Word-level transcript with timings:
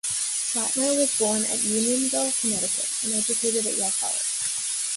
Platner 0.03 0.97
was 0.97 1.15
born 1.19 1.43
at 1.43 1.63
Unionville, 1.63 2.31
Connecticut, 2.31 2.89
and 3.03 3.13
educated 3.13 3.67
at 3.67 3.77
Yale 3.77 3.93
College. 3.99 4.23